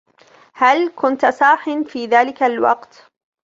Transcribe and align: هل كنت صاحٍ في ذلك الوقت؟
هل 0.53 0.91
كنت 0.95 1.25
صاحٍ 1.25 1.69
في 1.85 2.05
ذلك 2.05 2.43
الوقت؟ 2.43 2.95